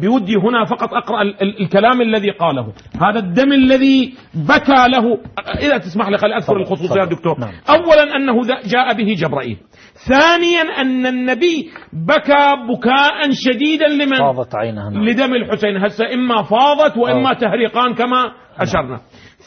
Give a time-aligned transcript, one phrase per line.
[0.00, 2.72] بودي هنا فقط أقرأ ال ال الكلام الذي قاله.
[3.02, 5.18] هذا الدم الذي بكى له
[5.60, 7.40] إذا تسمح لي خلي أذكر الخصوصيات دكتور.
[7.40, 7.52] نعم.
[7.70, 8.34] أولا أنه
[8.66, 9.58] جاء به جبرائيل.
[10.08, 15.04] ثانيا أن النبي بكى بكاء شديدا لمن؟ فاضت عينها نعم.
[15.04, 15.76] لدم الحسين.
[15.84, 19.00] هسه إما فاضت وإما تهريقان كما أشرنا.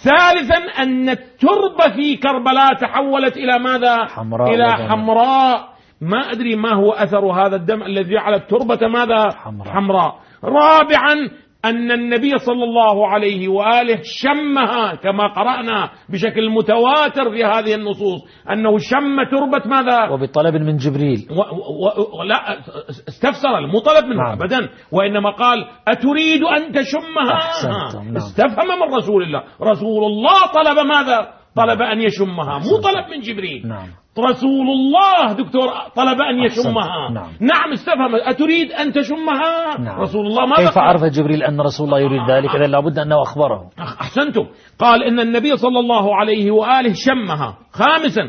[0.04, 4.88] ثالثا أن التربة في كربلاء تحولت إلى ماذا؟ حمراء إلى ودم.
[4.89, 5.73] حمراء.
[6.01, 9.73] ما أدري ما هو أثر هذا الدم الذي جعل التربة ماذا؟ حمراء.
[9.73, 10.15] حمراء.
[10.44, 11.30] رابعا
[11.66, 18.78] أن النبي صلى الله عليه وآله شمها كما قرأنا بشكل متواتر في هذه النصوص أنه
[18.78, 21.28] شم تربة ماذا؟ وبطلب من جبريل.
[21.32, 24.32] و و و لا استفسر المطلب منه نعم.
[24.32, 28.15] ابدا وإنما قال أتريد أن تشمها؟ نعم.
[28.15, 29.43] استفهم من رسول الله.
[29.62, 32.59] رسول الله طلب ماذا؟ طلب أن يشمها.
[32.59, 33.67] مو طلب من جبريل.
[33.67, 33.88] نعم.
[34.20, 37.09] رسول الله دكتور طلب أن أحسنت، يشمها.
[37.12, 37.30] نعم.
[37.39, 38.16] نعم استفهم.
[38.16, 40.02] أتريد أن تشمها؟ نعم.
[40.02, 40.78] رسول الله ما كيف.
[40.78, 43.70] عرف جبريل أن رسول الله يريد ذلك؟ إذا لابد أنه أخبره.
[43.80, 44.45] أحسنتم.
[44.80, 47.58] قال إن النبي صلى الله عليه وآله شمها.
[47.72, 48.22] خامسا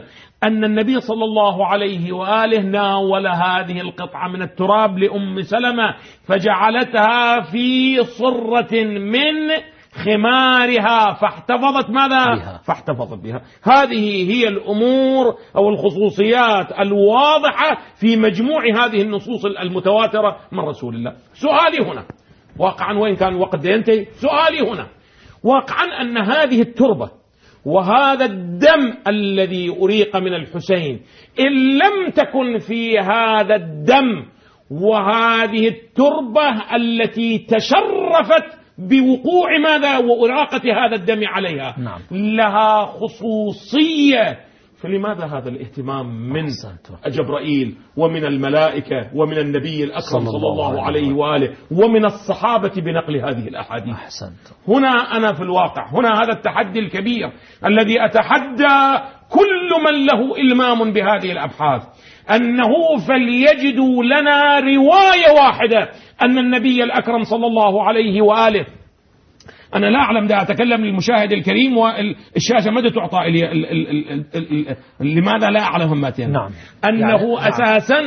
[0.44, 5.94] أن النبي صلى الله عليه وآله ناول هذه القطعة من التراب لأم سلمة
[6.28, 9.50] فجعلتها في صرة من
[9.94, 12.60] خمارها فاحتفظت ماذا؟ بها.
[12.66, 13.42] فاحتفظت بها.
[13.62, 21.12] هذه هي الأمور أو الخصوصيات الواضحة في مجموع هذه النصوص المتواترة من رسول الله.
[21.32, 22.04] سؤالي هنا.
[22.58, 24.04] واقعا وإن كان الوقت ينتهي.
[24.04, 24.86] سؤالي هنا.
[25.44, 27.10] واقعا أن هذه التربة
[27.66, 31.00] وهذا الدم الذي أريق من الحسين
[31.40, 34.24] إن لم تكن في هذا الدم
[34.70, 41.74] وهذه التربة التي تشرفت بوقوع ماذا وإراقة هذا الدم عليها.
[41.78, 42.00] نعم.
[42.10, 44.38] لها خصوصية.
[44.82, 46.46] فلماذا هذا الاهتمام من.
[47.06, 53.94] جبرائيل ومن الملائكة ومن النبي الأكرم صلى الله عليه وآله ومن الصحابة بنقل هذه الأحاديث.
[53.94, 54.68] أحسنت.
[54.68, 57.32] هنا أنا في الواقع هنا هذا التحدي الكبير
[57.64, 61.82] الذي أتحدى كل من له إلمام بهذه الأبحاث
[62.30, 62.70] أنه
[63.08, 65.90] فليجدوا لنا رواية واحدة
[66.22, 68.66] أن النبي الأكرم صلى الله عليه وآله
[69.74, 73.40] أنا لا أعلم ده أتكلم للمشاهد الكريم والشاشة متى تعطى لي
[75.00, 76.50] لماذا لا أعلم همتين نعم.
[76.84, 77.48] أنه يعني- نعم.
[77.52, 78.00] أساسا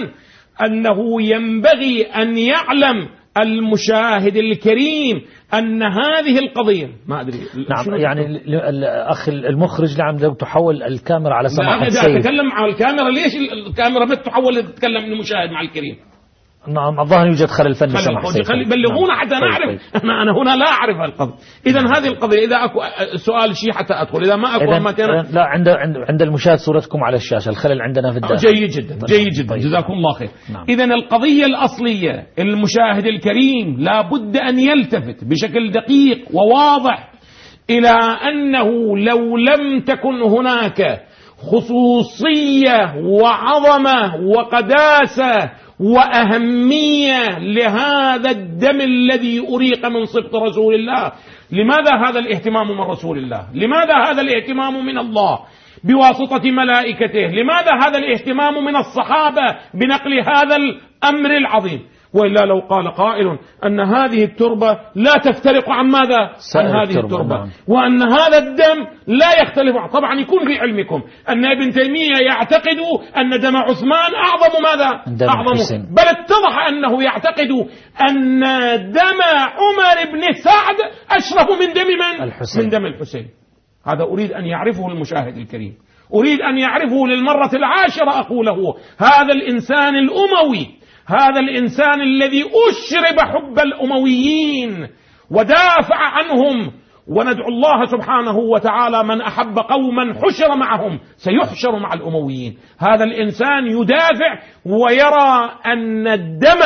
[0.65, 3.07] أنه ينبغي أن يعلم
[3.41, 5.21] المشاهد الكريم
[5.53, 6.89] أن هذه القضية.
[7.07, 7.37] ما أدري
[7.69, 12.51] نعم يعني ال- ال- الأخ المخرج نعم لو تحول الكاميرا على سماحة أنا السيد أتكلم
[12.51, 13.35] على الكاميرا ليش
[13.67, 15.95] الكاميرا ما تحول تتكلم المشاهد مع الكريم؟
[16.67, 19.19] نعم الظاهر يوجد خلل فني السيد خلي بلغونا نعم.
[19.19, 20.03] حتى طيب، نعرف طيب.
[20.03, 21.33] أنا أنا هنا لا أعرف القضية
[21.67, 22.79] اذا هذه القضية إذا أكو
[23.15, 27.03] سؤال شيء حتى أدخل إذا ما ما ترى إذن لا عند عند عند المشاهد صورتكم
[27.03, 29.05] على الشاشة الخلل عندنا في الداخل جيد جدا طيب.
[29.05, 29.59] جيد جدا طيب.
[29.59, 30.65] جزاكم الله خير نعم.
[30.69, 37.11] اذا القضية الأصلية المشاهد الكريم لا بد أن يلتفت بشكل دقيق وواضح
[37.69, 37.93] إلى
[38.29, 41.01] أنه لو لم تكن هناك
[41.37, 51.11] خصوصية وعظمة وقداسة وأهمية لهذا الدم الذي أريق من صبط رسول الله.
[51.51, 55.39] لماذا هذا الاهتمام من رسول الله؟ لماذا هذا الاهتمام من الله
[55.83, 61.81] بواسطة ملائكته؟ لماذا هذا الاهتمام من الصحابة بنقل هذا الأمر العظيم؟
[62.13, 66.17] وإلا لو قال قائل أن هذه التربة لا تفترق عن ماذا؟
[66.55, 67.35] عن هذه التربة، التربة.
[67.37, 67.49] نعم.
[67.67, 71.03] وأن هذا الدم لا يختلف طبعا يكون في علمكم.
[71.29, 72.77] أن ابن تيمية يعتقد
[73.17, 75.51] أن دم عثمان أعظم ماذا؟ دم أعظم.
[75.51, 75.81] الحسين.
[75.81, 77.51] بل اتضح أنه يعتقد
[78.09, 78.39] أن
[78.91, 79.21] دم
[79.57, 80.75] عمر بن سعد
[81.11, 82.63] أشرف من دم من؟ الحسين.
[82.63, 83.27] من دم الحسين.
[83.87, 85.73] هذا أريد أن يعرفه المشاهد الكريم.
[86.13, 88.75] أريد أن يعرفه للمرة العاشرة أقوله.
[88.97, 90.76] هذا الإنسان الأموي
[91.07, 94.87] هذا الإنسان الذي أشرب حب الأمويين
[95.31, 96.71] ودافع عنهم
[97.07, 102.57] وندعو الله سبحانه وتعالى من أحب قوما حشر معهم سيحشر مع الأمويين.
[102.79, 106.61] هذا الإنسان يدافع ويرى أن الدم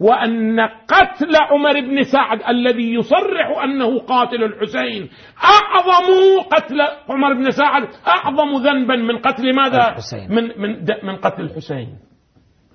[0.00, 5.08] وأن قتل عمر بن سعد الذي يصرح أنه قاتل الحسين
[5.44, 10.28] أعظم قتل عمر بن سعد أعظم ذنبا من قتل ماذا؟ الحسين.
[10.30, 12.09] من من من قتل الحسين.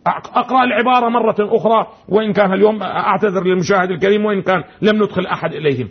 [0.07, 5.54] أقرأ العبارة مرة أخرى وإن كان اليوم أعتذر للمشاهد الكريم وإن كان لم ندخل أحد
[5.54, 5.90] إليهم.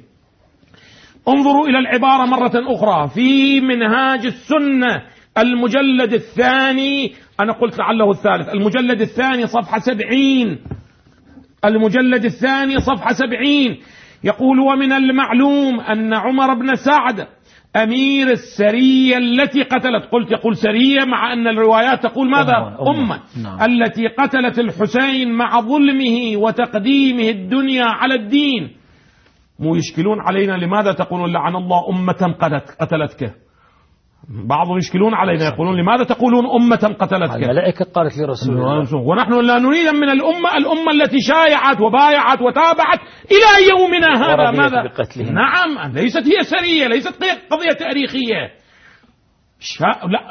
[1.28, 5.02] انظروا إلى العبارة مرة أخرى في منهاج السنة
[5.38, 10.58] المجلد الثاني أنا قلت لعله الثالث المجلد الثاني صفحة سبعين.
[11.64, 13.80] المجلد الثاني صفحة سبعين.
[14.24, 17.26] يقول ومن المعلوم أن عمر بن سعد
[17.76, 20.04] أمير السرية التي قتلت.
[20.12, 23.20] قلت يقول سرية مع أن الروايات تقول ماذا؟ أمة, أمة.
[23.42, 23.70] نعم.
[23.70, 28.70] التي قتلت الحسين مع ظلمه وتقديمه الدنيا على الدين.
[29.58, 33.34] مو يشكلون علينا لماذا تقولون لعن الله أمة قتلت قتلتك؟
[34.48, 38.94] بعضهم يشكلون علينا يقولون لماذا تقولون أمة قتلتك؟ الملائكة قالت لرسول الله.
[38.94, 43.00] ونحن لا نريد من الأمة الأمة التي شايعت وبايعت وتابعت
[43.30, 45.30] إلى يومنا هذا ماذا بقتله.
[45.30, 48.52] نعم ليست هي سرية ليست قضية تاريخية
[49.60, 49.84] شا...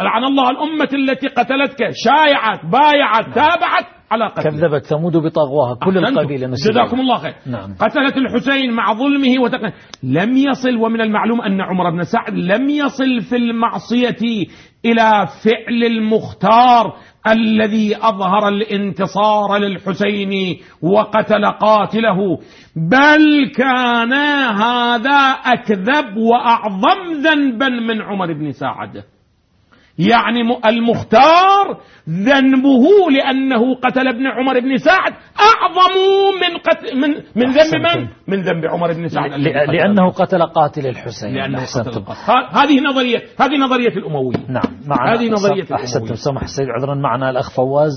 [0.04, 5.98] لعن الله الأمة التي قتلتك شايعت بايعت تابعت على قتله كذبت ثمود بطغواها كل.
[5.98, 7.76] القبيلة نسوا جزاكم الله خير نعم.
[7.80, 9.74] قتلت الحسين مع ظلمه وتق...
[10.04, 14.48] لم يصل ومن المعلوم أن عمر بن سعد لم يصل في المعصية
[14.86, 16.94] إلى فعل المختار
[17.28, 22.38] الذي أظهر الانتصار للحسين وقتل قاتله
[22.76, 24.14] بل كان
[24.54, 29.04] هذا أكذب وأعظم ذنبا من عمر بن سعد
[29.98, 31.78] يعني المختار
[32.10, 35.94] ذنبه لأنه قتل ابن عمر بن سعد أعظم
[36.42, 38.08] من قتل من من ذنب من؟ أحسنتم.
[38.28, 39.32] من ذنب عمر بن سعد
[39.72, 42.32] لأنه قتل قاتل الحسين لأنه قتل أحسنتم القاتل.
[42.32, 46.16] ه- هذه نظرية هذه نظرية الأمويين نعم معنا هذه نظرية أحسنتم الأمويين.
[46.16, 47.92] سمح السيد عذرا معنا الأخ فواز